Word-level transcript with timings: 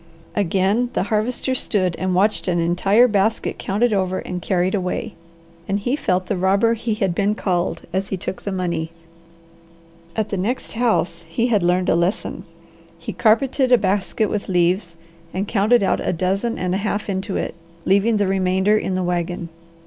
Again 0.35 0.89
the 0.93 1.03
Harvester 1.13 1.53
stood 1.53 1.95
and 1.99 2.15
watched 2.15 2.47
an 2.47 2.59
entire 2.59 3.07
basket 3.07 3.59
counted 3.59 3.93
over 3.93 4.17
and 4.17 4.41
carried 4.41 4.73
away, 4.73 5.13
and 5.67 5.77
he 5.77 5.95
felt 5.95 6.25
the 6.25 6.35
robber 6.35 6.73
he 6.73 6.95
had 6.95 7.13
been 7.13 7.35
called 7.35 7.83
as 7.93 8.07
he 8.07 8.17
took 8.17 8.41
the 8.41 8.51
money. 8.51 8.89
At 10.15 10.29
the 10.29 10.37
next 10.37 10.71
house 10.71 11.23
he 11.27 11.49
had 11.49 11.61
learned 11.61 11.87
a 11.87 11.93
lesson. 11.95 12.45
He 12.97 13.13
carpeted 13.13 13.71
a 13.71 13.77
basket 13.77 14.27
with 14.27 14.49
leaves 14.49 14.95
and 15.35 15.47
counted 15.47 15.83
out 15.83 15.99
a 16.03 16.13
dozen 16.13 16.57
and 16.57 16.73
a 16.73 16.79
half 16.79 17.07
into 17.07 17.37
it, 17.37 17.53
leaving 17.85 18.17
the 18.17 18.25
remainder 18.25 18.75
in 18.75 18.95
the 18.95 19.03
wagon. 19.03 19.49